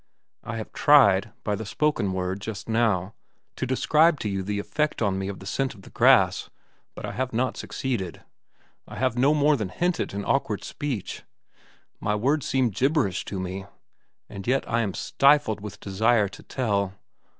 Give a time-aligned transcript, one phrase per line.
[0.43, 3.13] I have tried, by the spoken word, just now,
[3.55, 6.49] to describe to you the effect on me of the scent of the grass.
[6.95, 8.23] But I have not succeeded.
[8.87, 11.21] I have no more than hinted in awkward speech.
[11.99, 13.67] My words seem gibberish to me.
[14.27, 16.95] And yet I am stifled with desire to tell.